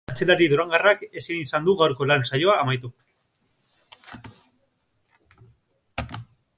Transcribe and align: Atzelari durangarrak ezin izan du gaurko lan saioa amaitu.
Atzelari 0.11 0.45
durangarrak 0.51 1.03
ezin 1.19 1.41
izan 1.49 1.67
du 1.67 1.75
gaurko 1.81 2.07
lan 2.11 2.25
saioa 2.29 2.57
amaitu. 2.63 2.91